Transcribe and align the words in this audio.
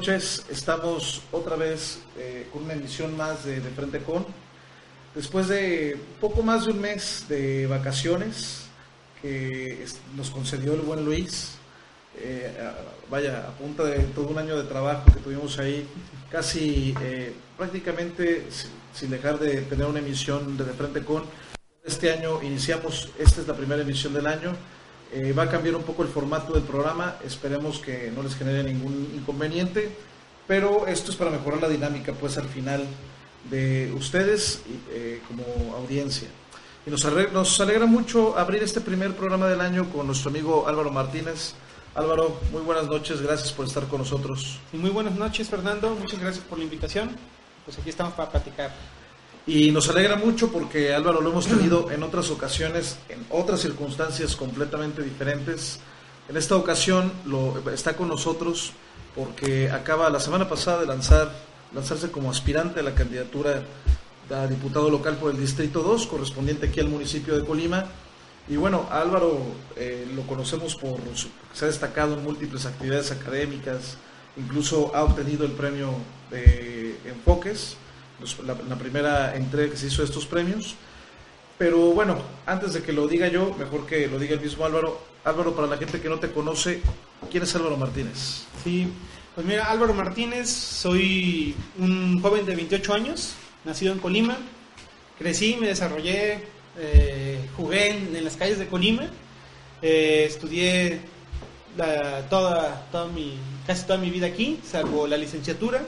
Noches, 0.00 0.46
estamos 0.48 1.20
otra 1.30 1.56
vez 1.56 2.00
eh, 2.16 2.48
con 2.50 2.62
una 2.62 2.72
emisión 2.72 3.14
más 3.18 3.44
de, 3.44 3.60
Frente 3.60 3.98
Con. 3.98 4.24
Después 5.14 5.48
de 5.48 5.94
poco 6.18 6.42
más 6.42 6.64
de 6.64 6.70
un 6.70 6.80
mes 6.80 7.26
de 7.28 7.66
vacaciones 7.66 8.62
que 9.20 9.84
nos 10.16 10.30
concedió 10.30 10.72
el 10.72 10.80
buen 10.80 11.04
Luis, 11.04 11.56
eh, 12.16 12.50
vaya, 13.10 13.46
a 13.46 13.50
punta 13.50 13.84
de 13.84 13.98
todo 14.14 14.28
un 14.28 14.38
año 14.38 14.56
de 14.56 14.62
trabajo 14.62 15.04
que 15.12 15.20
tuvimos 15.20 15.58
ahí, 15.58 15.86
casi 16.30 16.94
eh, 17.02 17.34
prácticamente 17.58 18.46
sin 18.94 19.10
dejar 19.10 19.38
de 19.38 19.60
tener 19.62 19.84
una 19.84 19.98
emisión 19.98 20.56
de, 20.56 20.64
de 20.64 20.72
Frente 20.72 21.04
Con. 21.04 21.24
Este 21.84 22.10
año 22.10 22.42
iniciamos, 22.42 23.10
esta 23.18 23.42
es 23.42 23.46
la 23.46 23.54
primera 23.54 23.82
emisión 23.82 24.14
del 24.14 24.26
año 24.26 24.56
eh, 25.12 25.32
va 25.32 25.44
a 25.44 25.48
cambiar 25.48 25.74
un 25.74 25.82
poco 25.82 26.02
el 26.02 26.08
formato 26.08 26.52
del 26.52 26.62
programa, 26.62 27.16
esperemos 27.24 27.80
que 27.80 28.12
no 28.14 28.22
les 28.22 28.36
genere 28.36 28.62
ningún 28.62 29.10
inconveniente, 29.14 29.90
pero 30.46 30.86
esto 30.86 31.10
es 31.10 31.16
para 31.16 31.30
mejorar 31.30 31.60
la 31.60 31.68
dinámica 31.68 32.12
pues 32.12 32.38
al 32.38 32.48
final 32.48 32.86
de 33.50 33.92
ustedes 33.96 34.62
eh, 34.90 35.20
como 35.26 35.74
audiencia. 35.76 36.28
Y 36.86 36.90
nos 36.90 37.04
nos 37.32 37.60
alegra 37.60 37.86
mucho 37.86 38.38
abrir 38.38 38.62
este 38.62 38.80
primer 38.80 39.14
programa 39.14 39.48
del 39.48 39.60
año 39.60 39.90
con 39.90 40.06
nuestro 40.06 40.30
amigo 40.30 40.66
Álvaro 40.66 40.90
Martínez. 40.90 41.54
Álvaro, 41.94 42.40
muy 42.52 42.62
buenas 42.62 42.86
noches, 42.86 43.20
gracias 43.20 43.52
por 43.52 43.66
estar 43.66 43.86
con 43.88 43.98
nosotros. 43.98 44.60
Y 44.72 44.76
muy 44.76 44.90
buenas 44.90 45.14
noches, 45.16 45.48
Fernando, 45.48 45.90
muchas 45.90 46.20
gracias 46.20 46.44
por 46.44 46.58
la 46.58 46.64
invitación. 46.64 47.10
Pues 47.64 47.78
aquí 47.78 47.90
estamos 47.90 48.14
para 48.14 48.30
platicar. 48.30 48.70
Y 49.50 49.72
nos 49.72 49.88
alegra 49.88 50.14
mucho 50.14 50.52
porque 50.52 50.94
Álvaro 50.94 51.20
lo 51.20 51.30
hemos 51.30 51.48
tenido 51.48 51.90
en 51.90 52.04
otras 52.04 52.30
ocasiones, 52.30 52.98
en 53.08 53.26
otras 53.30 53.58
circunstancias 53.58 54.36
completamente 54.36 55.02
diferentes. 55.02 55.80
En 56.28 56.36
esta 56.36 56.54
ocasión 56.54 57.10
lo, 57.26 57.60
está 57.74 57.96
con 57.96 58.06
nosotros 58.06 58.74
porque 59.16 59.68
acaba 59.68 60.08
la 60.08 60.20
semana 60.20 60.48
pasada 60.48 60.82
de 60.82 60.86
lanzar, 60.86 61.32
lanzarse 61.74 62.12
como 62.12 62.30
aspirante 62.30 62.78
a 62.78 62.84
la 62.84 62.94
candidatura 62.94 63.64
a 64.32 64.46
diputado 64.46 64.88
local 64.88 65.16
por 65.16 65.32
el 65.32 65.40
Distrito 65.40 65.82
2, 65.82 66.06
correspondiente 66.06 66.68
aquí 66.68 66.78
al 66.78 66.88
municipio 66.88 67.36
de 67.36 67.44
Colima. 67.44 67.86
Y 68.48 68.54
bueno, 68.54 68.86
Álvaro 68.88 69.36
eh, 69.74 70.06
lo 70.14 70.22
conocemos 70.28 70.76
por, 70.76 71.00
se 71.52 71.64
ha 71.64 71.66
destacado 71.66 72.14
en 72.14 72.22
múltiples 72.22 72.66
actividades 72.66 73.10
académicas, 73.10 73.96
incluso 74.36 74.94
ha 74.94 75.02
obtenido 75.02 75.44
el 75.44 75.50
premio 75.50 75.90
de 76.30 77.00
Enfoques 77.04 77.76
la, 78.44 78.76
primera 78.76 79.34
entrega 79.36 79.70
que 79.70 79.76
se 79.76 79.86
hizo 79.86 80.02
de 80.02 80.08
estos 80.08 80.26
premios. 80.26 80.74
Pero 81.58 81.92
bueno, 81.92 82.18
antes 82.46 82.72
de 82.72 82.82
que 82.82 82.92
lo 82.92 83.06
diga 83.06 83.28
yo, 83.28 83.54
mejor 83.58 83.86
que 83.86 84.06
lo 84.06 84.18
diga 84.18 84.34
el 84.34 84.40
mismo 84.40 84.64
Álvaro. 84.64 85.00
Álvaro, 85.24 85.54
para 85.54 85.68
la 85.68 85.76
gente 85.76 86.00
que 86.00 86.08
no 86.08 86.18
te 86.18 86.30
conoce, 86.30 86.80
¿quién 87.30 87.42
es 87.42 87.54
Álvaro 87.54 87.76
Martínez? 87.76 88.44
Sí, 88.64 88.88
pues 89.34 89.46
mira, 89.46 89.70
Álvaro 89.70 89.92
Martínez, 89.92 90.48
soy 90.48 91.54
un 91.78 92.20
joven 92.22 92.46
de 92.46 92.56
28 92.56 92.94
años, 92.94 93.34
nacido 93.64 93.92
en 93.92 93.98
Colima. 93.98 94.38
Crecí, 95.18 95.58
me 95.60 95.66
desarrollé, 95.66 96.44
eh, 96.78 97.38
jugué 97.56 97.90
en, 97.90 98.24
las 98.24 98.36
calles 98.36 98.58
de 98.58 98.66
Colima. 98.66 99.10
Eh, 99.82 100.24
estudié 100.26 101.00
toda, 102.28 102.86
toda 102.90 103.06
mi, 103.06 103.38
casi 103.66 103.86
toda 103.86 103.98
mi 103.98 104.10
vida 104.10 104.26
aquí, 104.26 104.60
salvo 104.64 105.06
la 105.06 105.16
licenciatura, 105.16 105.82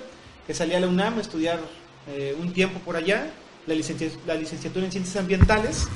que 0.46 0.54
salí 0.54 0.74
a 0.74 0.80
la 0.80 0.88
UNAM 0.88 1.18
a 1.18 1.20
estudiar 1.20 1.60
eh, 2.08 2.34
un 2.40 2.52
tiempo 2.52 2.80
por 2.80 2.96
allá, 2.96 3.30
la, 3.66 3.74
licenciatura 3.74 4.84
en 4.84 4.92
Ciencias 4.92 5.16
Ambientales. 5.16 5.86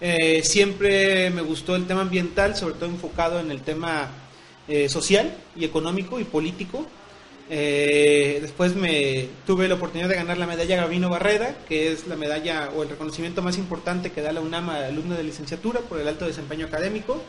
Eh, 0.00 0.42
siempre 0.42 1.30
me 1.30 1.42
gustó 1.42 1.76
el 1.76 1.86
tema 1.86 2.00
ambiental, 2.00 2.56
sobre 2.56 2.74
todo 2.74 2.86
enfocado 2.86 3.38
en 3.38 3.50
el 3.50 3.60
tema 3.60 4.08
eh, 4.66 4.88
social 4.88 5.36
y 5.54 5.64
económico 5.64 6.18
y 6.18 6.24
político. 6.24 6.86
después 7.50 8.74
me 8.74 9.28
tuve 9.46 9.68
la 9.68 9.74
oportunidad 9.74 10.08
de 10.08 10.14
ganar 10.14 10.38
la 10.38 10.46
medalla 10.46 10.76
Gavino 10.76 11.10
Barreda, 11.10 11.54
que 11.68 11.92
es 11.92 12.06
la 12.06 12.16
medalla 12.16 12.70
o 12.74 12.82
el 12.82 12.88
reconocimiento 12.88 13.42
más 13.42 13.58
importante 13.58 14.10
que 14.10 14.22
da 14.22 14.32
la 14.32 14.40
UNAM 14.40 14.70
a 14.70 14.86
alumno 14.86 15.14
de 15.16 15.22
licenciatura 15.22 15.80
por 15.80 16.00
el 16.00 16.08
alto 16.08 16.26
desempeño 16.26 16.64
académico. 16.66 17.22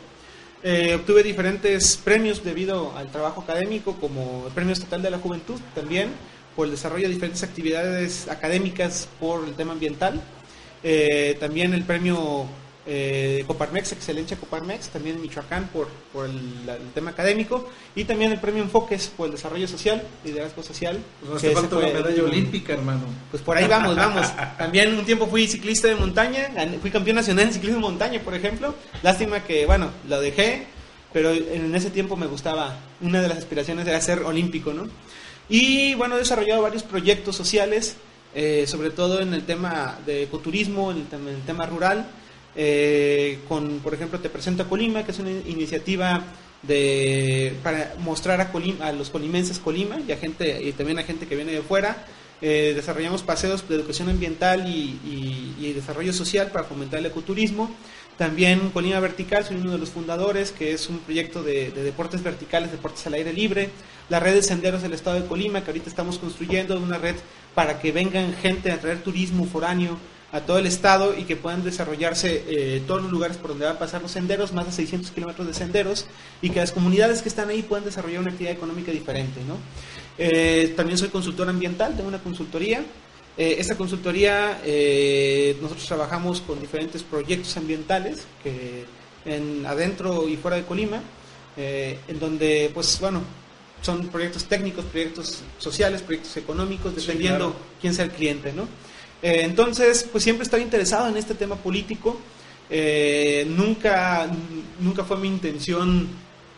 obtuve 0.94 1.22
diferentes 1.22 1.98
premios 1.98 2.42
debido 2.42 2.96
al 2.96 3.12
trabajo 3.12 3.42
académico, 3.42 3.96
como 4.00 4.44
el 4.46 4.52
Premio 4.54 4.72
Estatal 4.72 5.02
de 5.02 5.10
la 5.10 5.18
Juventud 5.18 5.60
también, 5.74 6.08
por 6.56 6.66
el 6.66 6.72
desarrollo 6.72 7.08
de 7.08 7.14
diferentes 7.14 7.42
actividades 7.42 8.28
académicas 8.28 9.08
por 9.20 9.44
el 9.44 9.54
tema 9.54 9.72
ambiental. 9.72 10.20
Eh, 10.82 11.36
también 11.40 11.72
el 11.72 11.82
premio 11.84 12.46
eh, 12.86 13.44
Coparmex, 13.46 13.92
Excelencia 13.92 14.36
Coparmex, 14.36 14.88
también 14.88 15.16
en 15.16 15.22
Michoacán 15.22 15.68
por, 15.68 15.88
por 16.12 16.26
el, 16.26 16.66
tema 16.92 17.12
académico. 17.12 17.68
Y 17.94 18.04
también 18.04 18.32
el 18.32 18.38
premio 18.38 18.62
Enfoques 18.62 19.10
por 19.16 19.26
el 19.26 19.32
desarrollo 19.32 19.66
social, 19.66 20.02
liderazgo 20.24 20.62
social. 20.62 20.98
Pues 21.26 21.42
no 21.42 21.52
falta 21.52 21.76
la 21.76 21.86
medalla 21.86 22.22
olímpica, 22.22 22.74
hermano. 22.74 23.04
Pues 23.30 23.42
por 23.42 23.56
ahí 23.56 23.66
vamos, 23.66 23.96
vamos. 23.96 24.26
También 24.58 24.92
un 24.94 25.04
tiempo 25.04 25.26
fui 25.26 25.48
ciclista 25.48 25.88
de 25.88 25.96
montaña, 25.96 26.48
fui 26.80 26.90
campeón 26.90 27.16
nacional 27.16 27.46
en 27.46 27.52
ciclismo 27.54 27.78
de 27.78 27.82
montaña, 27.82 28.20
por 28.20 28.34
ejemplo. 28.34 28.74
Lástima 29.02 29.42
que, 29.44 29.64
bueno, 29.64 29.90
lo 30.06 30.20
dejé, 30.20 30.66
pero 31.12 31.32
en 31.32 31.74
ese 31.74 31.90
tiempo 31.90 32.16
me 32.16 32.26
gustaba. 32.26 32.76
Una 33.00 33.22
de 33.22 33.28
las 33.28 33.38
aspiraciones 33.38 33.86
era 33.86 34.00
ser 34.00 34.20
olímpico, 34.20 34.74
¿no? 34.74 34.88
Y 35.48 35.94
bueno, 35.94 36.16
he 36.16 36.18
desarrollado 36.18 36.62
varios 36.62 36.82
proyectos 36.82 37.36
sociales, 37.36 37.96
eh, 38.34 38.64
sobre 38.66 38.90
todo 38.90 39.20
en 39.20 39.34
el 39.34 39.44
tema 39.44 39.98
de 40.06 40.22
ecoturismo, 40.22 40.90
en 40.90 41.06
el, 41.28 41.42
tema 41.46 41.66
rural. 41.66 42.06
Eh, 42.56 43.40
con, 43.48 43.80
por 43.80 43.94
ejemplo, 43.94 44.20
Te 44.20 44.30
Presento 44.30 44.62
a 44.62 44.68
Colima, 44.68 45.04
que 45.04 45.10
es 45.10 45.18
una 45.18 45.30
iniciativa 45.30 46.22
de, 46.62 47.54
para 47.62 47.94
mostrar 47.98 48.40
a, 48.40 48.50
a 48.86 48.92
los 48.92 49.10
colimenses 49.10 49.58
Colima 49.58 49.98
y, 50.06 50.12
a 50.12 50.16
gente, 50.16 50.62
y 50.62 50.72
también 50.72 50.98
a 50.98 51.02
gente 51.02 51.26
que 51.26 51.36
viene 51.36 51.52
de 51.52 51.62
fuera. 51.62 52.06
Eh, 52.42 52.72
desarrollamos 52.74 53.22
paseos 53.22 53.66
de 53.68 53.76
educación 53.76 54.10
ambiental 54.10 54.68
y, 54.68 54.98
y, 55.58 55.72
desarrollo 55.72 56.12
social 56.12 56.50
para 56.50 56.64
fomentar 56.64 56.98
el 56.98 57.06
ecoturismo. 57.06 57.74
También 58.16 58.70
Colima 58.70 59.00
Vertical, 59.00 59.44
soy 59.44 59.56
uno 59.56 59.72
de 59.72 59.78
los 59.78 59.90
fundadores, 59.90 60.52
que 60.52 60.72
es 60.72 60.88
un 60.88 60.98
proyecto 60.98 61.42
de, 61.42 61.70
deportes 61.70 62.22
verticales, 62.22 62.70
deportes 62.70 63.04
al 63.08 63.14
aire 63.14 63.32
libre. 63.32 63.70
La 64.08 64.20
red 64.20 64.34
de 64.34 64.42
senderos 64.42 64.82
del 64.82 64.92
estado 64.92 65.20
de 65.20 65.26
Colima, 65.26 65.62
que 65.62 65.70
ahorita 65.70 65.88
estamos 65.88 66.18
construyendo, 66.18 66.78
una 66.78 66.98
red 66.98 67.16
para 67.54 67.80
que 67.80 67.90
vengan 67.90 68.32
gente 68.34 68.70
a 68.70 68.80
traer 68.80 69.02
turismo 69.02 69.46
foráneo 69.46 69.98
a 70.30 70.40
todo 70.40 70.58
el 70.58 70.66
estado 70.66 71.16
y 71.16 71.24
que 71.24 71.36
puedan 71.36 71.64
desarrollarse 71.64 72.44
eh, 72.48 72.82
todos 72.86 73.02
los 73.02 73.10
lugares 73.10 73.36
por 73.36 73.50
donde 73.50 73.66
van 73.66 73.76
a 73.76 73.78
pasar 73.78 74.02
los 74.02 74.12
senderos, 74.12 74.52
más 74.52 74.66
de 74.66 74.72
600 74.72 75.10
kilómetros 75.10 75.46
de 75.46 75.54
senderos, 75.54 76.06
y 76.40 76.50
que 76.50 76.60
las 76.60 76.72
comunidades 76.72 77.22
que 77.22 77.28
están 77.28 77.48
ahí 77.48 77.62
puedan 77.62 77.84
desarrollar 77.84 78.20
una 78.20 78.30
actividad 78.30 78.52
económica 78.52 78.92
diferente. 78.92 79.40
¿no? 79.46 79.58
Eh, 80.18 80.72
también 80.76 80.98
soy 80.98 81.08
consultor 81.08 81.48
ambiental, 81.48 81.96
tengo 81.96 82.08
una 82.08 82.18
consultoría 82.18 82.84
eh, 83.36 83.56
esta 83.58 83.76
consultoría, 83.76 84.60
eh, 84.64 85.56
nosotros 85.60 85.86
trabajamos 85.86 86.40
con 86.40 86.60
diferentes 86.60 87.02
proyectos 87.02 87.56
ambientales 87.56 88.26
que 88.42 88.84
en, 89.24 89.66
adentro 89.66 90.28
y 90.28 90.36
fuera 90.36 90.56
de 90.56 90.64
Colima, 90.64 91.00
eh, 91.56 91.98
en 92.06 92.20
donde, 92.20 92.70
pues 92.72 93.00
bueno, 93.00 93.22
son 93.82 94.06
proyectos 94.08 94.44
técnicos, 94.44 94.84
proyectos 94.84 95.42
sociales, 95.58 96.02
proyectos 96.02 96.36
económicos, 96.36 96.94
dependiendo 96.94 97.56
quién 97.80 97.92
sea 97.92 98.04
el 98.04 98.12
cliente, 98.12 98.52
¿no? 98.52 98.68
entonces, 99.26 100.06
pues 100.12 100.22
siempre 100.22 100.44
estaba 100.44 100.62
interesado 100.62 101.08
en 101.08 101.16
este 101.16 101.34
tema 101.34 101.56
político. 101.56 102.18
nunca, 103.46 104.28
nunca 104.80 105.02
fue 105.02 105.16
mi 105.16 105.28
intención 105.28 106.08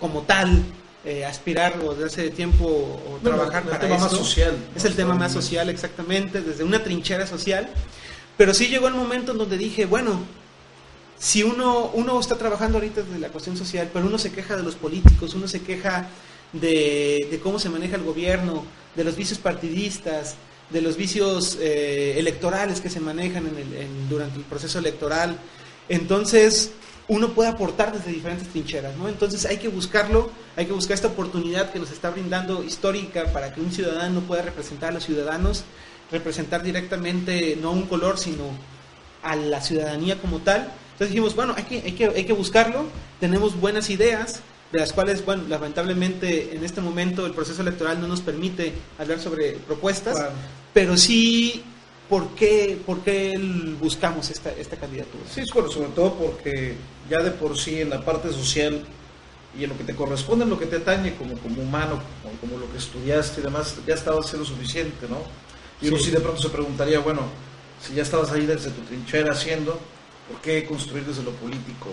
como 0.01 0.23
tal 0.23 0.65
eh, 1.07 1.25
aspirar 1.25 1.79
o 1.87 1.95
de 1.95 2.07
hace 2.07 2.31
tiempo 2.31 2.67
o 2.67 3.19
trabajar 3.23 3.63
para 3.63 3.79
tema 3.79 3.97
Más 3.97 4.11
social. 4.11 4.57
Es 4.75 4.85
el 4.85 4.97
tema 4.97 5.15
más 5.15 5.33
social, 5.33 5.69
exactamente, 5.69 6.43
desde 6.43 6.65
una 6.65 6.83
trinchera 6.83 7.29
social. 7.29 7.69
Pero 8.37 8.53
sí 8.53 8.67
llegó 8.67 8.89
el 8.89 8.95
momento 8.95 9.31
en 9.31 9.39
donde 9.39 9.57
dije, 9.57 9.87
bueno, 9.87 10.19
si 11.17 11.45
uno, 11.45 11.91
uno 11.95 12.19
está 12.19 12.37
trabajando 12.37 12.79
ahorita 12.79 13.03
desde 13.03 13.21
la 13.21 13.29
cuestión 13.29 13.57
social, 13.57 13.89
pero 13.93 14.05
uno 14.07 14.19
se 14.19 14.33
queja 14.33 14.57
de 14.57 14.65
los 14.65 14.75
políticos, 14.75 15.33
uno 15.35 15.47
se 15.47 15.63
queja 15.63 16.09
de, 16.53 17.41
cómo 17.41 17.61
se 17.61 17.69
maneja 17.69 17.95
el 17.95 18.03
gobierno, 18.03 18.65
de 18.97 19.05
los 19.05 19.15
vicios 19.15 19.39
partidistas, 19.39 20.35
de 20.71 20.81
los 20.83 20.97
vicios 20.97 21.57
eh, 21.61 22.15
electorales 22.19 22.81
que 22.81 22.91
se 22.91 22.99
manejan 22.99 23.47
en 23.47 23.57
el, 23.57 24.09
durante 24.09 24.39
el 24.39 24.45
proceso 24.45 24.81
electoral. 24.81 25.39
Entonces, 25.89 26.73
uno 27.09 27.31
puede 27.31 27.51
aportar 27.51 27.93
desde 27.93 28.11
diferentes 28.11 28.49
trincheras, 28.49 28.97
¿no? 28.97 29.09
Entonces 29.09 29.45
hay 29.47 29.59
que 29.59 29.69
buscarlo, 29.69 30.31
hay 30.57 30.67
que 30.67 30.73
buscar 30.73 30.95
esta 30.95 31.09
oportunidad 31.09 31.71
que 31.71 31.79
nos 31.79 31.91
está 31.91 32.11
brindando 32.11 32.65
histórica 32.65 33.27
para 33.33 33.53
que 33.53 33.61
un 33.61 33.73
ciudadano 33.73 34.21
pueda 34.21 34.43
representar 34.43 34.91
a 34.91 34.93
los 34.93 35.05
ciudadanos, 35.05 35.65
representar 36.11 36.63
directamente 36.63 37.57
no 37.61 37.71
un 37.73 37.83
color, 37.87 38.19
sino 38.19 38.45
a 39.23 39.37
la 39.37 39.61
ciudadanía 39.61 40.21
como 40.21 40.41
tal. 40.41 40.73
Entonces 40.93 41.09
dijimos, 41.11 41.37
bueno, 41.37 41.55
hay 41.57 41.65
que, 41.65 41.83
hay 41.85 41.93
que, 41.93 42.07
hay 42.07 42.25
que 42.25 42.33
buscarlo, 42.33 42.87
tenemos 43.21 43.59
buenas 43.61 43.91
ideas, 43.91 44.41
de 44.73 44.81
las 44.81 44.93
cuales, 44.93 45.25
bueno, 45.25 45.45
lamentablemente 45.49 46.57
en 46.57 46.65
este 46.65 46.81
momento 46.81 47.25
el 47.25 47.33
proceso 47.33 47.63
electoral 47.63 48.01
no 48.01 48.09
nos 48.09 48.21
permite 48.21 48.73
hablar 48.99 49.21
sobre 49.21 49.53
propuestas, 49.53 50.19
pero 50.75 50.97
sí 50.97 51.63
¿por 52.09 52.29
qué, 52.31 52.79
por 52.85 53.01
qué 53.01 53.35
buscamos 53.81 54.31
esta, 54.31 54.51
esta 54.53 54.77
candidatura? 54.77 55.25
Sí, 55.33 55.43
bueno, 55.53 55.71
sobre 55.71 55.89
todo 55.89 56.15
porque 56.15 56.77
ya 57.11 57.23
de 57.23 57.31
por 57.31 57.59
sí 57.59 57.81
en 57.81 57.91
la 57.91 58.05
parte 58.05 58.33
social 58.33 58.85
y 59.59 59.65
en 59.65 59.71
lo 59.71 59.79
que 59.79 59.85
te 59.85 59.95
corresponde, 59.95 60.45
en 60.45 60.51
lo 60.51 60.59
que 60.59 60.67
te 60.67 60.77
atañe 60.77 61.15
como, 61.15 61.37
como 61.39 61.63
humano, 61.63 62.01
como, 62.41 62.59
lo 62.59 62.71
que 62.71 62.79
estudiaste 62.79 63.41
y 63.41 63.45
demás, 63.45 63.77
ya 63.87 63.95
estaba 63.95 64.23
siendo 64.23 64.47
suficiente, 64.47 65.07
¿no? 65.09 65.19
Y 65.81 65.89
uno 65.89 65.99
sí 65.99 66.11
de 66.11 66.21
pronto 66.21 66.41
se 66.41 66.49
preguntaría, 66.49 67.01
bueno, 67.01 67.23
si 67.81 67.95
ya 67.95 68.03
estabas 68.03 68.33
ahí 68.33 68.47
desde 68.47 68.71
tu 68.71 68.83
trinchera 68.83 69.33
haciendo, 69.33 69.79
¿por 70.31 70.41
qué 70.41 70.65
construir 70.67 71.05
desde 71.05 71.23
lo 71.23 71.33
político? 71.33 71.89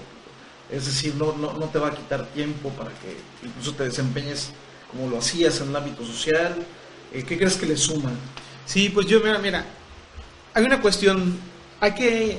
Es 0.69 0.85
decir, 0.85 1.15
no, 1.15 1.33
no, 1.33 1.53
no 1.53 1.65
te 1.67 1.79
va 1.79 1.89
a 1.89 1.95
quitar 1.95 2.25
tiempo 2.27 2.69
para 2.69 2.89
que 2.89 3.17
incluso 3.45 3.73
te 3.73 3.83
desempeñes 3.83 4.51
como 4.89 5.09
lo 5.09 5.17
hacías 5.17 5.59
en 5.61 5.69
el 5.69 5.75
ámbito 5.75 6.05
social. 6.05 6.55
Eh, 7.13 7.23
¿Qué 7.23 7.37
crees 7.37 7.55
que 7.55 7.65
le 7.65 7.77
suma? 7.77 8.11
Sí, 8.65 8.89
pues 8.89 9.05
yo, 9.07 9.19
mira, 9.19 9.39
mira, 9.39 9.65
hay 10.53 10.63
una 10.63 10.81
cuestión, 10.81 11.37
hay 11.79 11.93
que 11.93 12.37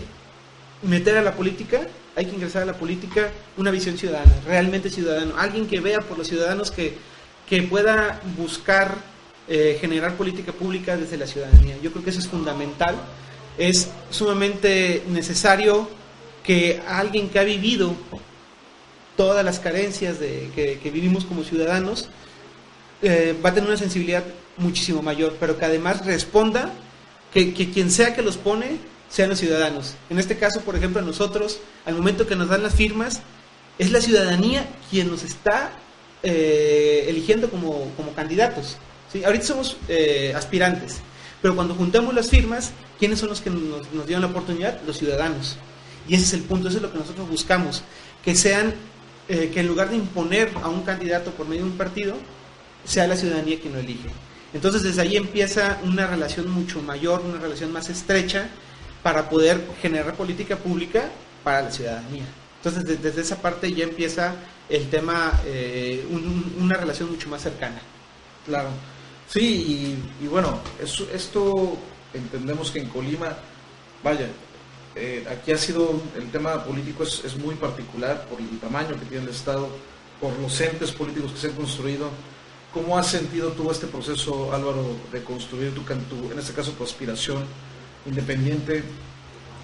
meter 0.83 1.17
a 1.17 1.23
la 1.23 1.33
política, 1.33 1.87
hay 2.17 2.27
que 2.27 2.35
ingresar 2.35 2.63
a 2.63 2.67
la 2.67 2.75
política 2.75 3.31
una 3.57 3.71
visión 3.71 3.99
ciudadana, 3.99 4.33
realmente 4.47 4.91
ciudadano, 4.91 5.35
alguien 5.37 5.67
que 5.67 5.81
vea 5.81 6.01
por 6.01 6.19
los 6.19 6.29
ciudadanos 6.29 6.71
que, 6.71 6.97
que 7.49 7.63
pueda 7.63 8.21
buscar 8.37 8.97
eh, 9.49 9.79
generar 9.81 10.17
política 10.17 10.53
pública 10.53 10.97
desde 10.97 11.17
la 11.17 11.27
ciudadanía. 11.27 11.77
Yo 11.83 11.91
creo 11.93 12.05
que 12.05 12.11
eso 12.11 12.21
es 12.21 12.29
fundamental, 12.29 12.95
es 13.59 13.91
sumamente 14.11 15.03
necesario 15.09 15.89
que 16.43 16.83
alguien 16.87 17.29
que 17.29 17.39
ha 17.39 17.45
vivido 17.45 17.95
todas 19.17 19.45
las 19.45 19.59
carencias 19.61 20.21
de, 20.21 20.51
que, 20.55 20.91
vivimos 20.91 21.25
como 21.25 21.45
ciudadanos 21.45 22.09
eh, 23.03 23.37
va 23.45 23.51
a 23.51 23.55
tener 23.55 23.69
una 23.69 23.79
sensibilidad 23.79 24.25
muchísimo 24.57 25.03
mayor, 25.03 25.37
pero 25.39 25.59
que 25.59 25.65
además 25.65 26.05
responda 26.05 26.73
que, 27.35 27.53
quien 27.53 27.91
sea 27.91 28.15
que 28.15 28.23
los 28.23 28.37
pone 28.37 28.79
sean 29.11 29.29
los 29.29 29.41
ciudadanos. 29.41 29.97
En 30.09 30.19
este 30.19 30.39
caso, 30.39 30.61
por 30.61 30.77
ejemplo, 30.77 31.03
nosotros, 31.03 31.59
al 31.85 31.95
momento 31.95 32.27
que 32.27 32.37
nos 32.37 32.49
dan 32.49 32.63
las 32.63 32.75
firmas, 32.75 33.21
es 33.79 33.91
la 33.91 34.01
ciudadanía 34.01 34.69
quien 34.91 35.11
nos 35.11 35.25
está 35.25 35.73
eh, 36.23 37.07
eligiendo 37.09 37.51
como, 37.51 37.91
candidatos. 38.15 38.77
¿sí? 39.13 39.25
Ahorita 39.25 39.45
somos 39.45 39.77
eh, 39.89 40.33
aspirantes, 40.37 41.01
pero 41.43 41.57
cuando 41.57 41.75
juntamos 41.75 42.15
las 42.15 42.31
firmas, 42.31 42.73
¿quiénes 42.99 43.19
son 43.19 43.29
los 43.29 43.41
que 43.41 43.51
nos, 43.51 43.93
nos 43.93 44.07
dieron 44.07 44.23
la 44.23 44.29
oportunidad? 44.29 44.81
Los 44.87 44.99
ciudadanos. 44.99 45.57
Y 46.09 46.15
ese 46.15 46.25
es 46.25 46.33
el 46.35 46.43
punto, 46.43 46.69
eso 46.69 46.77
es 46.77 46.83
lo 46.83 46.93
que 46.93 46.99
nosotros 46.99 47.29
buscamos, 47.29 47.83
que 48.25 48.35
sean, 48.37 48.75
eh, 49.29 49.51
que 49.53 49.61
en 49.61 49.67
lugar 49.67 49.91
de 49.91 49.97
imponer 49.97 50.53
a 50.63 50.69
un 50.69 50.83
candidato 50.83 51.33
por 51.33 51.49
medio 51.49 51.65
de 51.65 51.71
un 51.71 51.77
partido, 51.77 52.15
sea 52.85 53.07
la 53.09 53.17
ciudadanía 53.17 53.59
quien 53.59 53.73
lo 53.73 53.81
elige. 53.81 54.09
Entonces 54.55 54.85
desde 54.85 55.03
ahí 55.03 55.17
empieza 55.17 55.81
una 55.83 56.07
relación 56.07 56.49
mucho 56.49 56.81
mayor, 56.81 57.21
una 57.23 57.41
relación 57.41 57.73
más 57.73 57.91
estrecha 57.91 58.49
para 59.03 59.29
poder 59.29 59.61
generar 59.83 60.15
política 60.15 60.57
pública 60.57 61.11
para 61.43 61.63
la 61.63 61.71
ciudadanía. 61.73 62.25
Entonces 62.59 63.03
desde, 63.03 63.21
esa 63.21 63.43
parte 63.43 63.71
ya 63.75 63.85
empieza 63.85 64.37
el 64.69 64.89
tema, 64.89 65.41
eh, 65.45 66.07
una 66.59 66.77
relación 66.77 67.11
mucho 67.11 67.29
más 67.29 67.43
cercana. 67.43 67.83
Claro. 68.47 68.69
Sí, 69.29 69.99
y, 70.23 70.27
bueno, 70.27 70.61
esto 71.13 71.77
entendemos 72.13 72.71
que 72.71 72.79
en 72.79 72.89
Colima, 72.89 73.37
vaya, 74.05 74.29
eh, 74.95 75.27
aquí 75.29 75.51
ha 75.51 75.59
sido, 75.59 76.01
el 76.17 76.31
tema 76.31 76.63
político 76.65 77.03
es, 77.03 77.25
es, 77.25 77.37
muy 77.37 77.57
particular 77.57 78.27
por 78.27 78.39
el 78.39 78.61
tamaño 78.61 78.91
que 78.91 79.07
tiene 79.07 79.25
el 79.25 79.31
Estado, 79.31 79.69
por 80.21 80.39
los 80.39 80.61
entes 80.61 80.93
políticos 80.93 81.33
que 81.33 81.39
se 81.39 81.47
han 81.49 81.55
construido 81.55 82.11
¿Cómo 82.75 82.99
has 82.99 83.07
sentido 83.07 83.53
tú 83.53 83.71
este 83.71 83.87
proceso, 83.87 84.53
Álvaro, 84.53 84.97
de 85.13 85.23
construir 85.23 85.73
tu, 85.73 85.83
tu 85.83 86.33
en 86.33 86.39
este 86.41 86.53
caso, 86.53 86.73
tu 86.73 86.83
aspiración 86.83 87.45
independiente? 88.05 88.83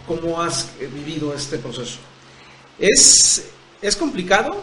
¿Cómo 0.06 0.40
has 0.40 0.70
eh, 0.78 0.88
vivido 0.94 1.34
este 1.34 1.58
proceso? 1.58 1.98
Es, 2.78 3.50
es 3.82 3.96
complicado 3.96 4.62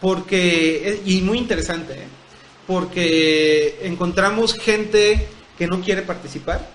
porque, 0.00 1.02
y 1.04 1.20
muy 1.20 1.36
interesante, 1.36 1.92
¿eh? 1.92 2.06
porque 2.66 3.80
encontramos 3.82 4.54
gente 4.54 5.28
que 5.58 5.66
no 5.66 5.82
quiere 5.82 6.00
participar. 6.00 6.66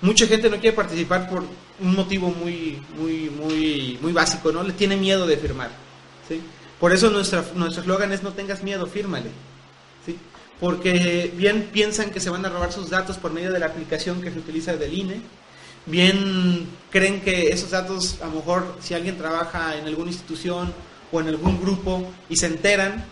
Mucha 0.00 0.28
gente 0.28 0.48
no 0.48 0.60
quiere 0.60 0.76
participar 0.76 1.28
por 1.28 1.42
un 1.80 1.94
motivo 1.96 2.30
muy, 2.30 2.80
muy, 2.96 3.30
muy, 3.30 3.98
muy 4.00 4.12
básico, 4.12 4.52
¿no? 4.52 4.62
Le 4.62 4.74
tiene 4.74 4.96
miedo 4.96 5.26
de 5.26 5.36
firmar. 5.38 5.70
¿sí? 6.28 6.40
Por 6.78 6.92
eso 6.92 7.10
nuestra, 7.10 7.44
nuestro 7.56 7.82
eslogan 7.82 8.12
es 8.12 8.22
no 8.22 8.32
tengas 8.32 8.62
miedo, 8.62 8.86
fírmale 8.86 9.47
porque 10.60 11.32
bien 11.36 11.68
piensan 11.72 12.10
que 12.10 12.20
se 12.20 12.30
van 12.30 12.44
a 12.44 12.48
robar 12.48 12.72
sus 12.72 12.90
datos 12.90 13.16
por 13.16 13.32
medio 13.32 13.52
de 13.52 13.58
la 13.58 13.66
aplicación 13.66 14.20
que 14.20 14.30
se 14.30 14.38
utiliza 14.38 14.76
del 14.76 14.92
INE, 14.92 15.20
bien 15.86 16.68
creen 16.90 17.20
que 17.20 17.50
esos 17.50 17.70
datos, 17.70 18.18
a 18.22 18.26
lo 18.26 18.32
mejor 18.32 18.76
si 18.80 18.94
alguien 18.94 19.16
trabaja 19.16 19.76
en 19.76 19.86
alguna 19.86 20.10
institución 20.10 20.72
o 21.12 21.20
en 21.20 21.28
algún 21.28 21.60
grupo 21.60 22.10
y 22.28 22.36
se 22.36 22.46
enteran, 22.46 23.04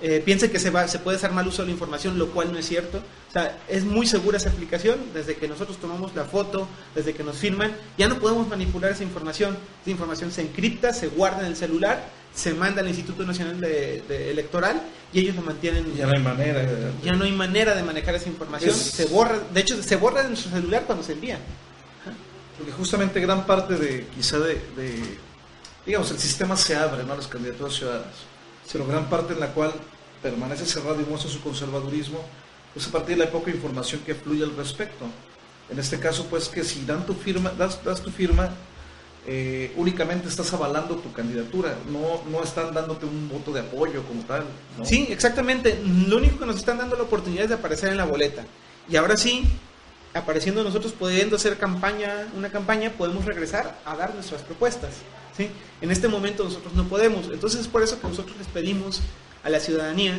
eh, 0.00 0.20
piensan 0.24 0.50
que 0.50 0.58
se, 0.58 0.70
va, 0.70 0.88
se 0.88 0.98
puede 0.98 1.18
hacer 1.18 1.30
mal 1.30 1.46
uso 1.46 1.62
de 1.62 1.66
la 1.66 1.72
información, 1.72 2.18
lo 2.18 2.30
cual 2.30 2.52
no 2.52 2.58
es 2.58 2.66
cierto. 2.66 2.98
O 3.28 3.32
sea, 3.32 3.58
es 3.68 3.84
muy 3.84 4.06
segura 4.06 4.38
esa 4.38 4.50
aplicación, 4.50 4.98
desde 5.14 5.36
que 5.36 5.46
nosotros 5.46 5.78
tomamos 5.78 6.14
la 6.14 6.24
foto, 6.24 6.68
desde 6.94 7.14
que 7.14 7.22
nos 7.22 7.36
firman, 7.36 7.72
ya 7.96 8.08
no 8.08 8.18
podemos 8.18 8.48
manipular 8.48 8.90
esa 8.90 9.04
información. 9.04 9.56
Esa 9.82 9.90
información 9.90 10.32
se 10.32 10.42
encripta, 10.42 10.92
se 10.92 11.08
guarda 11.08 11.40
en 11.40 11.46
el 11.46 11.56
celular 11.56 12.04
se 12.34 12.52
manda 12.52 12.80
al 12.80 12.88
Instituto 12.88 13.24
Nacional 13.24 13.60
de, 13.60 14.30
Electoral 14.30 14.82
y 15.14 15.20
ellos 15.20 15.36
lo 15.36 15.42
mantienen. 15.42 15.94
Ya 15.94 16.06
no 16.06 16.12
hay 16.16 16.22
manera. 16.22 16.60
De, 16.60 16.92
ya 17.04 17.12
no 17.12 17.24
hay 17.24 17.32
manera 17.32 17.74
de 17.76 17.84
manejar 17.84 18.16
esa 18.16 18.28
información. 18.28 18.74
Se 18.74 19.06
borra, 19.06 19.38
de 19.52 19.60
hecho, 19.60 19.80
se 19.80 19.94
borra 19.96 20.24
de 20.24 20.30
nuestro 20.30 20.50
celular 20.50 20.82
cuando 20.86 21.04
se 21.04 21.12
envía. 21.12 21.38
Porque 22.58 22.72
justamente 22.72 23.20
gran 23.20 23.46
parte 23.46 23.76
de, 23.76 24.06
quizá 24.14 24.40
de, 24.40 24.60
digamos, 25.86 26.10
el 26.10 26.18
sistema 26.18 26.56
se 26.56 26.74
abre 26.74 27.04
¿no? 27.04 27.12
a 27.12 27.16
las 27.16 27.28
candidaturas 27.28 27.74
ciudadanas, 27.74 28.14
pero 28.72 28.86
gran 28.86 29.08
parte 29.08 29.34
en 29.34 29.40
la 29.40 29.48
cual 29.48 29.72
permanece 30.20 30.66
cerrado 30.66 31.00
y 31.00 31.04
muestra 31.04 31.30
su 31.30 31.40
conservadurismo, 31.40 32.20
pues 32.72 32.86
a 32.88 32.90
partir 32.90 33.16
de 33.16 33.24
la 33.24 33.30
poca 33.30 33.50
información 33.50 34.00
que 34.04 34.14
fluye 34.14 34.42
al 34.42 34.56
respecto. 34.56 35.04
En 35.70 35.78
este 35.78 35.98
caso, 35.98 36.26
pues 36.26 36.48
que 36.48 36.64
si 36.64 36.84
dan 36.84 37.06
tu 37.06 37.14
firma, 37.14 37.50
das, 37.50 37.82
das 37.84 38.02
tu 38.02 38.10
firma, 38.10 38.50
eh, 39.26 39.72
únicamente 39.76 40.28
estás 40.28 40.52
avalando 40.52 40.96
tu 40.96 41.10
candidatura, 41.12 41.74
no, 41.90 42.22
no 42.30 42.42
están 42.42 42.74
dándote 42.74 43.06
un 43.06 43.28
voto 43.30 43.52
de 43.52 43.60
apoyo 43.60 44.02
como 44.02 44.22
tal. 44.24 44.44
Sí, 44.82 45.06
exactamente. 45.10 45.80
Lo 46.08 46.18
único 46.18 46.38
que 46.38 46.46
nos 46.46 46.56
están 46.56 46.78
dando 46.78 46.96
la 46.96 47.04
oportunidad 47.04 47.44
es 47.44 47.48
de 47.48 47.54
aparecer 47.54 47.88
en 47.88 47.96
la 47.96 48.04
boleta. 48.04 48.44
Y 48.88 48.96
ahora 48.96 49.16
sí, 49.16 49.44
apareciendo 50.12 50.62
nosotros 50.62 50.92
pudiendo 50.92 51.36
hacer 51.36 51.56
campaña, 51.56 52.28
una 52.36 52.50
campaña, 52.50 52.90
podemos 52.90 53.24
regresar 53.24 53.78
a 53.86 53.96
dar 53.96 54.14
nuestras 54.14 54.42
propuestas. 54.42 54.96
¿sí? 55.36 55.48
En 55.80 55.90
este 55.90 56.08
momento 56.08 56.44
nosotros 56.44 56.74
no 56.74 56.84
podemos. 56.84 57.28
Entonces 57.32 57.62
es 57.62 57.68
por 57.68 57.82
eso 57.82 58.00
que 58.00 58.08
nosotros 58.08 58.36
les 58.36 58.46
pedimos 58.48 59.00
a 59.42 59.48
la 59.48 59.58
ciudadanía 59.58 60.18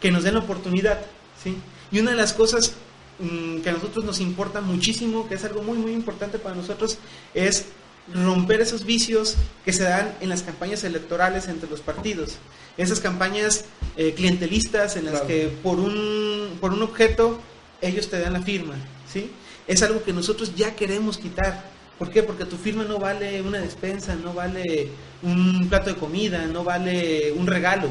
que 0.00 0.10
nos 0.10 0.24
den 0.24 0.34
la 0.34 0.40
oportunidad. 0.40 1.00
¿sí? 1.42 1.58
Y 1.92 2.00
una 2.00 2.12
de 2.12 2.16
las 2.16 2.32
cosas 2.32 2.72
mm, 3.18 3.60
que 3.60 3.68
a 3.68 3.72
nosotros 3.72 4.04
nos 4.04 4.20
importa 4.20 4.62
muchísimo, 4.62 5.28
que 5.28 5.34
es 5.34 5.44
algo 5.44 5.62
muy, 5.62 5.76
muy 5.76 5.92
importante 5.92 6.38
para 6.38 6.54
nosotros, 6.54 6.96
es 7.34 7.66
romper 8.12 8.60
esos 8.60 8.84
vicios 8.84 9.36
que 9.64 9.72
se 9.72 9.84
dan 9.84 10.14
en 10.20 10.28
las 10.28 10.42
campañas 10.42 10.84
electorales 10.84 11.48
entre 11.48 11.70
los 11.70 11.80
partidos. 11.80 12.36
Esas 12.76 13.00
campañas 13.00 13.64
eh, 13.96 14.14
clientelistas 14.14 14.96
en 14.96 15.06
las 15.06 15.22
que 15.22 15.48
por 15.62 15.78
un, 15.78 16.58
por 16.60 16.72
un 16.72 16.82
objeto 16.82 17.40
ellos 17.80 18.10
te 18.10 18.20
dan 18.20 18.34
la 18.34 18.42
firma. 18.42 18.74
¿sí? 19.10 19.30
Es 19.66 19.82
algo 19.82 20.02
que 20.02 20.12
nosotros 20.12 20.54
ya 20.54 20.74
queremos 20.74 21.18
quitar. 21.18 21.72
¿Por 21.98 22.10
qué? 22.10 22.22
Porque 22.22 22.44
tu 22.44 22.56
firma 22.56 22.84
no 22.84 22.98
vale 22.98 23.40
una 23.40 23.58
despensa, 23.58 24.16
no 24.16 24.34
vale 24.34 24.88
un 25.22 25.68
plato 25.68 25.90
de 25.90 25.96
comida, 25.96 26.46
no 26.46 26.64
vale 26.64 27.32
un 27.32 27.46
regalo. 27.46 27.88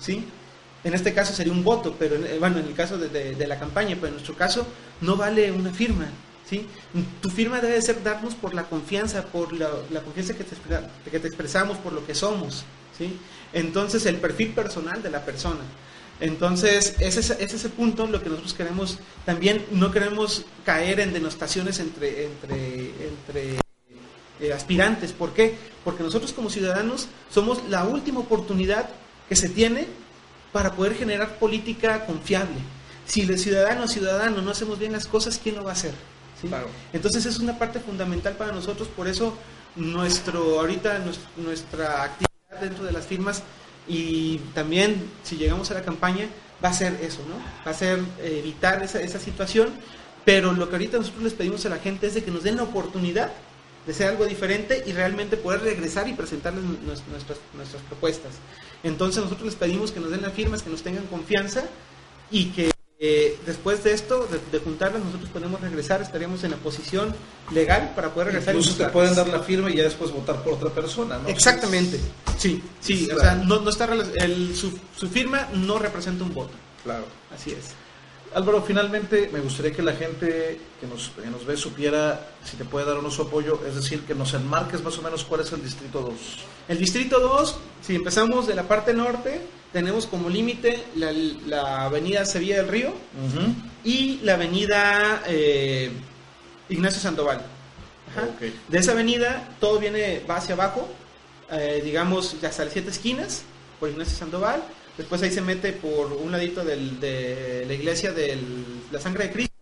¿sí? 0.00 0.24
En 0.82 0.94
este 0.94 1.12
caso 1.12 1.34
sería 1.34 1.52
un 1.52 1.62
voto, 1.62 1.94
pero 1.98 2.16
eh, 2.16 2.38
bueno, 2.40 2.58
en 2.58 2.66
el 2.66 2.74
caso 2.74 2.98
de, 2.98 3.34
de 3.34 3.46
la 3.46 3.58
campaña, 3.58 3.94
pero 3.96 4.08
en 4.08 4.14
nuestro 4.14 4.34
caso 4.34 4.66
no 5.00 5.16
vale 5.16 5.52
una 5.52 5.72
firma. 5.72 6.08
Tu 7.22 7.30
firma 7.30 7.60
debe 7.60 7.80
ser 7.80 8.02
darnos 8.02 8.34
por 8.34 8.52
la 8.54 8.64
confianza, 8.64 9.24
por 9.24 9.52
la, 9.54 9.70
confianza 10.04 10.34
que 10.34 10.44
te, 10.44 10.56
que 11.10 11.18
te, 11.18 11.26
expresamos, 11.26 11.78
por 11.78 11.94
lo 11.94 12.04
que 12.04 12.14
somos, 12.14 12.64
¿sí? 12.98 13.16
Entonces, 13.54 14.04
el 14.06 14.16
perfil 14.16 14.50
personal 14.50 15.02
de 15.02 15.10
la 15.10 15.24
persona. 15.24 15.60
Entonces, 16.20 16.94
ese 17.00 17.20
es, 17.20 17.30
ese 17.30 17.68
punto 17.68 18.06
lo 18.06 18.22
que 18.22 18.28
nosotros 18.28 18.54
queremos. 18.54 18.98
También 19.24 19.64
no 19.72 19.90
queremos 19.90 20.44
caer 20.64 21.00
en 21.00 21.12
denostaciones 21.12 21.80
entre, 21.80 22.26
entre, 22.26 22.90
entre 23.08 23.58
eh, 24.40 24.52
aspirantes. 24.52 25.12
¿Por 25.12 25.32
qué? 25.32 25.56
Porque 25.84 26.02
nosotros 26.02 26.32
como 26.32 26.50
ciudadanos 26.50 27.08
somos 27.30 27.62
la 27.68 27.84
última 27.84 28.20
oportunidad 28.20 28.88
que 29.28 29.36
se 29.36 29.48
tiene 29.48 29.86
para 30.52 30.74
poder 30.74 30.94
generar 30.94 31.38
política 31.38 32.06
confiable. 32.06 32.58
Si 33.06 33.22
el 33.22 33.38
ciudadano 33.38 33.84
o 33.84 33.88
ciudadano 33.88 34.42
no 34.42 34.50
hacemos 34.52 34.78
bien 34.78 34.92
las 34.92 35.06
cosas, 35.06 35.40
¿quién 35.42 35.56
lo 35.56 35.64
va 35.64 35.70
a 35.70 35.74
hacer? 35.74 35.92
Entonces 36.92 37.26
es 37.26 37.38
una 37.38 37.58
parte 37.58 37.80
fundamental 37.80 38.34
para 38.34 38.52
nosotros, 38.52 38.88
por 38.88 39.08
eso 39.08 39.36
nuestro 39.76 40.60
ahorita 40.60 41.02
nuestra 41.36 42.04
actividad 42.04 42.60
dentro 42.60 42.84
de 42.84 42.92
las 42.92 43.06
firmas 43.06 43.42
y 43.88 44.38
también 44.54 45.10
si 45.22 45.36
llegamos 45.36 45.70
a 45.70 45.74
la 45.74 45.82
campaña 45.82 46.26
va 46.64 46.68
a 46.68 46.72
ser 46.72 46.98
eso, 47.02 47.20
¿no? 47.28 47.34
Va 47.66 47.72
a 47.72 47.74
ser 47.74 48.00
evitar 48.22 48.82
esa, 48.82 49.00
esa 49.00 49.18
situación, 49.18 49.70
pero 50.24 50.52
lo 50.52 50.68
que 50.68 50.76
ahorita 50.76 50.98
nosotros 50.98 51.24
les 51.24 51.34
pedimos 51.34 51.66
a 51.66 51.68
la 51.68 51.78
gente 51.78 52.06
es 52.06 52.14
de 52.14 52.22
que 52.22 52.30
nos 52.30 52.44
den 52.44 52.56
la 52.56 52.62
oportunidad 52.62 53.32
de 53.86 53.94
ser 53.94 54.08
algo 54.08 54.26
diferente 54.26 54.84
y 54.86 54.92
realmente 54.92 55.36
poder 55.36 55.62
regresar 55.62 56.08
y 56.08 56.12
presentarles 56.12 56.62
nuestras, 56.64 57.38
nuestras 57.54 57.82
propuestas. 57.82 58.32
Entonces 58.84 59.22
nosotros 59.22 59.46
les 59.46 59.56
pedimos 59.56 59.90
que 59.90 60.00
nos 60.00 60.10
den 60.10 60.22
las 60.22 60.32
firmas, 60.32 60.62
que 60.62 60.70
nos 60.70 60.82
tengan 60.82 61.06
confianza 61.06 61.64
y 62.30 62.46
que 62.46 62.70
eh, 63.04 63.36
después 63.44 63.82
de 63.82 63.94
esto, 63.94 64.28
de, 64.52 64.58
juntarlas, 64.60 65.02
nosotros 65.04 65.28
podemos 65.30 65.60
regresar, 65.60 66.00
estaríamos 66.00 66.44
en 66.44 66.52
la 66.52 66.56
posición 66.58 67.12
legal 67.50 67.94
para 67.96 68.14
poder 68.14 68.28
regresar. 68.28 68.54
Incluso 68.54 68.76
te 68.76 68.88
pueden 68.90 69.16
dar 69.16 69.26
la 69.26 69.40
firma 69.40 69.68
y 69.72 69.78
ya 69.78 69.82
después 69.82 70.12
votar 70.12 70.40
por 70.44 70.52
otra 70.52 70.70
persona, 70.70 71.18
¿no? 71.18 71.28
Exactamente, 71.28 71.98
sí, 72.38 72.62
sí, 72.78 73.08
o 73.10 73.18
sea, 73.18 73.34
no, 73.34 73.58
no 73.60 73.70
está, 73.70 73.92
el, 73.92 74.54
su, 74.54 74.78
su 74.96 75.08
firma 75.08 75.48
no 75.52 75.80
representa 75.80 76.22
un 76.22 76.32
voto. 76.32 76.52
Claro. 76.84 77.06
Así 77.34 77.50
es. 77.50 77.70
Álvaro, 78.36 78.62
finalmente 78.62 79.28
me 79.32 79.40
gustaría 79.40 79.72
que 79.72 79.82
la 79.82 79.94
gente 79.94 80.60
que 80.80 80.86
nos, 80.86 81.10
nos 81.28 81.44
ve 81.44 81.56
supiera 81.56 82.28
si 82.44 82.56
te 82.56 82.64
puede 82.64 82.86
dar 82.86 82.98
o 82.98 83.02
no 83.02 83.10
su 83.10 83.22
apoyo, 83.22 83.60
es 83.66 83.74
decir, 83.74 84.02
que 84.02 84.14
nos 84.14 84.32
enmarques 84.34 84.80
más 84.80 84.96
o 84.98 85.02
menos 85.02 85.24
cuál 85.24 85.40
es 85.40 85.50
el 85.50 85.60
Distrito 85.60 86.02
2. 86.02 86.14
El 86.68 86.78
Distrito 86.78 87.18
2, 87.18 87.56
si 87.84 87.96
empezamos 87.96 88.46
de 88.46 88.54
la 88.54 88.62
parte 88.68 88.94
norte, 88.94 89.40
tenemos 89.72 90.06
como 90.06 90.28
límite 90.28 90.84
la, 90.96 91.86
avenida 91.86 92.24
Sevilla 92.24 92.56
del 92.56 92.68
Río 92.68 92.92
y 93.84 94.20
la 94.22 94.34
avenida 94.34 95.22
eh, 95.26 95.90
Ignacio 96.68 97.00
Sandoval. 97.00 97.42
De 98.68 98.78
esa 98.78 98.92
avenida 98.92 99.48
todo 99.58 99.78
viene, 99.78 100.22
va 100.28 100.36
hacia 100.36 100.54
abajo, 100.54 100.88
eh, 101.50 101.80
digamos, 101.82 102.34
hasta 102.42 102.64
las 102.64 102.72
siete 102.72 102.90
esquinas, 102.90 103.42
por 103.80 103.88
Ignacio 103.88 104.16
Sandoval. 104.16 104.62
Después 104.98 105.22
ahí 105.22 105.30
se 105.30 105.40
mete 105.40 105.72
por 105.72 106.12
un 106.12 106.30
ladito 106.30 106.62
de 106.64 107.64
la 107.66 107.72
iglesia 107.72 108.12
de 108.12 108.38
la 108.90 109.00
sangre 109.00 109.28
de 109.28 109.32
Cristo, 109.32 109.54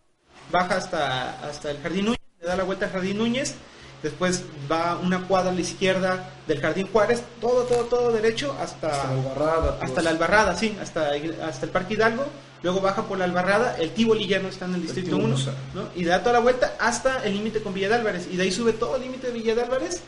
baja 0.50 0.76
hasta, 0.76 1.46
hasta 1.48 1.70
el 1.70 1.78
Jardín 1.80 2.06
Núñez, 2.06 2.20
le 2.40 2.48
da 2.48 2.56
la 2.56 2.64
vuelta 2.64 2.86
al 2.86 2.92
Jardín 2.92 3.18
Núñez 3.18 3.54
después 4.02 4.44
va 4.70 4.98
una 5.02 5.26
cuadra 5.26 5.50
a 5.50 5.54
la 5.54 5.60
izquierda 5.60 6.30
del 6.46 6.60
Jardín 6.60 6.88
Juárez, 6.92 7.22
todo, 7.40 7.64
todo, 7.64 7.84
todo 7.84 8.12
derecho 8.12 8.56
hasta, 8.60 8.88
hasta 8.88 9.08
la 9.08 9.12
Albarrada. 9.12 9.78
Hasta 9.80 10.02
la 10.02 10.10
Albarrada, 10.10 10.56
sí, 10.56 10.76
hasta, 10.80 11.10
hasta 11.46 11.66
el 11.66 11.72
Parque 11.72 11.94
Hidalgo, 11.94 12.26
luego 12.62 12.80
baja 12.80 13.04
por 13.06 13.18
la 13.18 13.24
Albarrada, 13.24 13.76
el 13.78 13.90
Tivoli 13.90 14.26
ya 14.26 14.38
no 14.38 14.48
está 14.48 14.64
en 14.66 14.74
el 14.74 14.82
Distrito 14.82 15.16
1, 15.16 15.36
¿no? 15.74 15.88
y 15.94 16.04
da 16.04 16.20
toda 16.20 16.34
la 16.34 16.40
vuelta 16.40 16.74
hasta 16.78 17.24
el 17.24 17.34
límite 17.34 17.62
con 17.62 17.74
Villa 17.74 17.88
de 17.88 17.94
Álvarez, 17.96 18.28
y 18.30 18.36
de 18.36 18.42
ahí 18.42 18.52
sube 18.52 18.72
todo 18.72 18.96
el 18.96 19.02
límite 19.02 19.28
de 19.28 19.32
Villa 19.32 19.54
de 19.54 19.62
Álvarez 19.62 20.02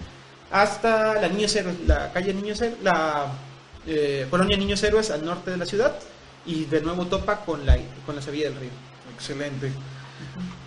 hasta 0.51 1.15
la 1.15 1.29
Niños 1.29 1.55
Héroes, 1.57 1.77
la 1.87 2.13
calle 2.13 2.35
Niños 2.35 2.61
Héroes, 2.61 2.83
la 2.83 3.33
eh, 3.87 4.27
colonia 4.31 4.57
Niños 4.57 4.83
Héroes 4.83 5.11
al 5.11 5.25
norte 5.25 5.51
de 5.51 5.57
la 5.57 5.67
ciudad, 5.67 5.97
y 6.45 6.65
de 6.65 6.81
nuevo 6.81 7.07
topa 7.07 7.45
con 7.45 7.65
la, 7.65 7.79
con 8.05 8.17
la 8.17 8.23
Sevilla 8.23 8.51
del 8.51 8.59
Río. 8.59 8.71
Excelente. 9.15 9.73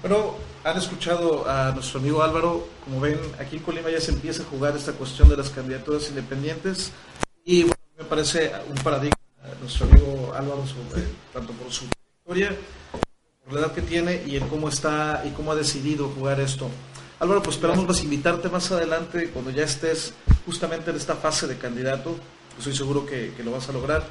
Pero 0.02 0.38
han 0.64 0.78
escuchado 0.78 1.50
a 1.50 1.72
nuestro 1.72 2.00
amigo 2.00 2.24
Álvaro, 2.24 2.68
como 2.84 3.00
ven, 3.00 3.20
aquí 3.40 3.58
en 3.58 3.64
Colima 3.64 3.90
ya 3.90 4.02
se 4.02 4.12
empieza 4.12 4.44
a 4.44 4.46
jugar 4.46 4.76
esta 4.76 4.94
cuestión 4.94 5.30
de 5.30 5.38
las 5.38 5.50
candidaturas 5.50 6.10
independientes 6.10 6.92
y 7.44 7.62
bueno, 7.62 7.76
me 7.98 8.06
parece 8.06 8.52
un 8.68 8.76
paradigma 8.84 9.16
nuestro 9.62 9.86
amigo 9.86 10.34
Álvaro, 10.36 10.64
tanto 11.34 11.54
por 11.54 11.72
su 11.72 11.86
historia, 11.86 12.56
por 13.44 13.54
la 13.54 13.60
edad 13.62 13.74
que 13.74 13.82
tiene 13.82 14.24
y 14.26 14.38
en 14.38 14.48
cómo 14.48 14.70
está 14.70 15.24
y 15.26 15.30
cómo 15.32 15.52
ha 15.52 15.56
decidido 15.56 16.10
jugar 16.10 16.40
esto. 16.40 16.70
Álvaro, 17.20 17.44
pues 17.44 17.56
esperamos 17.56 17.88
vas 17.88 18.02
invitarte 18.02 18.50
más 18.50 18.72
adelante 18.72 19.30
cuando 19.30 19.52
ya 19.52 19.64
estés 19.64 20.14
justamente 20.46 20.90
en 20.90 20.98
esta 20.98 21.16
fase 21.16 21.48
de 21.48 21.58
candidato. 21.58 22.16
Estoy 22.58 22.76
seguro 22.76 23.06
que 23.06 23.34
lo 23.44 23.52
vas 23.52 23.70
a 23.70 23.72
lograr 23.72 24.04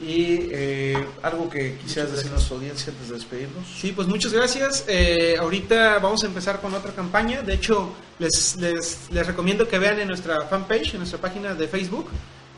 y 0.00 0.48
eh, 0.50 1.06
algo 1.22 1.50
que 1.50 1.76
quisieras 1.76 2.12
decir 2.12 2.28
a 2.28 2.34
nuestra 2.34 2.56
audiencia 2.56 2.92
antes 2.92 3.08
de 3.08 3.14
despedirnos. 3.14 3.66
Sí, 3.68 3.92
pues 3.92 4.08
muchas 4.08 4.32
gracias. 4.32 4.84
Eh, 4.88 5.36
ahorita 5.38 5.98
vamos 5.98 6.24
a 6.24 6.26
empezar 6.26 6.60
con 6.60 6.72
otra 6.74 6.92
campaña. 6.92 7.42
De 7.42 7.54
hecho, 7.54 7.92
les, 8.18 8.56
les, 8.56 9.10
les, 9.10 9.26
recomiendo 9.26 9.68
que 9.68 9.78
vean 9.78 10.00
en 10.00 10.08
nuestra 10.08 10.46
fanpage, 10.46 10.94
en 10.94 10.98
nuestra 10.98 11.20
página 11.20 11.54
de 11.54 11.68
Facebook, 11.68 12.08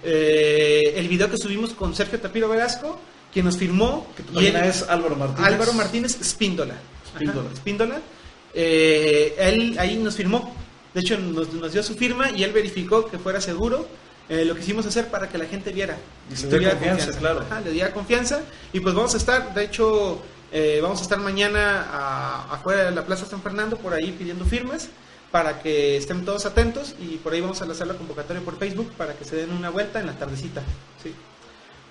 eh, 0.03 0.95
el 0.97 1.09
video 1.09 1.31
que 1.31 1.37
subimos 1.37 1.73
con 1.73 1.95
Sergio 1.95 2.21
Tapiro 2.21 2.49
Velasco, 2.49 3.01
quien 3.33 3.47
nos 3.47 3.57
firmó. 3.57 4.07
y 4.33 4.47
él, 4.47 4.57
es 4.57 4.83
Álvaro 4.89 5.17
Martínez. 5.17 5.47
Álvaro 5.47 5.73
Martínez 5.73 6.21
Espíndola. 6.21 6.77
Espíndola. 7.53 8.01
él 8.55 9.77
ahí 9.79 9.97
nos 9.97 10.15
firmó. 10.15 10.55
De 10.93 11.01
hecho, 11.01 11.19
nos, 11.19 11.53
nos 11.53 11.73
dio 11.73 11.83
su 11.83 11.95
firma 11.95 12.31
y 12.31 12.45
él 12.45 12.53
verificó 12.53 13.07
que 13.07 13.19
fuera 13.19 13.41
seguro 13.41 13.89
eh, 14.29 14.45
lo 14.45 14.55
quisimos 14.55 14.87
hacer 14.87 15.09
para 15.09 15.29
que 15.29 15.39
la 15.39 15.47
gente 15.47 15.73
viera. 15.73 15.97
Y 16.31 16.43
le 16.47 16.59
diera 16.59 16.73
confianza, 16.73 17.19
claro. 17.19 17.45
le 17.65 17.71
diera 17.71 17.93
confianza. 17.93 18.41
Y 18.73 18.81
pues 18.81 18.95
vamos 18.95 19.15
a 19.15 19.19
estar, 19.19 19.53
de 19.55 19.65
hecho, 19.65 20.23
eh, 20.53 20.81
vamos 20.83 21.01
a 21.01 21.03
estar 21.03 21.19
mañana 21.19 22.47
afuera 22.51 22.85
de 22.85 22.91
la 22.93 23.05
Plaza 23.05 23.27
San 23.27 23.43
Fernando, 23.43 23.77
por 23.77 23.93
ahí 23.93 24.13
pidiendo 24.13 24.45
firmas, 24.45 24.89
para 25.31 25.61
que 25.61 25.97
estén 25.97 26.25
todos 26.25 26.47
atentos. 26.47 26.95
Y 27.01 27.17
por 27.19 27.35
ahí 27.35 27.41
vamos 27.41 27.61
a 27.61 27.67
lanzar 27.67 27.87
la 27.87 27.95
convocatoria 27.95 28.43
por 28.43 28.59
Facebook 28.59 28.91
para 28.97 29.15
que 29.15 29.25
se 29.25 29.37
den 29.37 29.53
una 29.53 29.71
vuelta 29.71 30.01
en 30.01 30.07
la 30.07 30.15
tardecita. 30.15 30.63
Sí. 31.03 31.15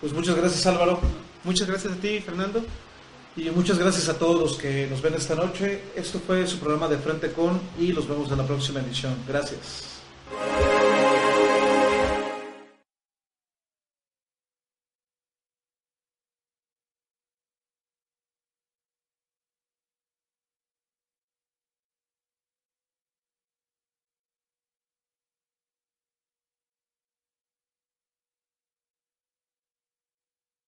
Pues 0.02 0.12
muchas 0.12 0.36
gracias, 0.36 0.66
Álvaro. 0.66 1.00
Muchas 1.44 1.68
gracias 1.68 1.94
a 1.94 1.96
ti, 1.98 2.20
Fernando. 2.20 2.64
Y 3.36 3.50
muchas 3.50 3.80
gracias 3.80 4.10
a 4.10 4.18
todos 4.18 4.40
los 4.40 4.58
que 4.58 4.88
nos 4.88 5.02
ven 5.02 5.14
esta 5.16 5.36
noche. 5.36 5.82
Esto 5.96 6.20
fue 6.20 6.46
su 6.46 6.60
programa 6.60 6.88
de 6.88 6.98
Frente 6.98 7.32
con 7.32 7.60
y 7.80 7.92
los 7.92 8.08
vemos 8.08 8.32
en 8.32 8.38
la 8.38 8.46
próxima 8.46 8.80
emisión. 8.80 9.16
Gracias. 9.28 10.02